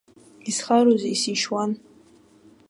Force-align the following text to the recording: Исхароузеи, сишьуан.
Исхароузеи, 0.49 1.15
сишьуан. 1.21 1.71